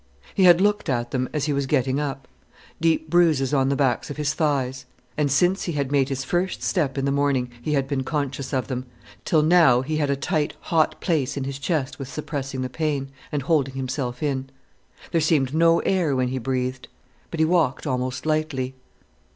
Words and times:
He 0.33 0.45
had 0.45 0.59
looked 0.61 0.89
at 0.89 1.11
them, 1.11 1.29
as 1.31 1.45
he 1.45 1.53
was 1.53 1.67
getting 1.67 1.99
up: 1.99 2.27
deep 2.81 3.07
bruises 3.07 3.53
on 3.53 3.69
the 3.69 3.75
backs 3.75 4.09
of 4.09 4.17
his 4.17 4.33
thighs. 4.33 4.85
And 5.15 5.31
since 5.31 5.65
he 5.65 5.73
had 5.73 5.91
made 5.91 6.09
his 6.09 6.23
first 6.23 6.63
step 6.63 6.97
in 6.97 7.05
the 7.05 7.11
morning, 7.11 7.51
he 7.61 7.73
had 7.73 7.87
been 7.87 8.01
conscious 8.01 8.51
of 8.51 8.67
them, 8.67 8.87
till 9.25 9.43
now 9.43 9.81
he 9.83 9.97
had 9.97 10.09
a 10.09 10.15
tight, 10.15 10.55
hot 10.61 10.99
place 11.01 11.37
in 11.37 11.43
his 11.43 11.59
chest, 11.59 11.99
with 11.99 12.07
suppressing 12.11 12.61
the 12.63 12.67
pain, 12.67 13.09
and 13.31 13.43
holding 13.43 13.75
himself 13.75 14.23
in. 14.23 14.49
There 15.11 15.21
seemed 15.21 15.53
no 15.53 15.81
air 15.81 16.15
when 16.15 16.29
he 16.29 16.39
breathed. 16.39 16.87
But 17.29 17.39
he 17.39 17.45
walked 17.45 17.85
almost 17.85 18.25
lightly. 18.25 18.73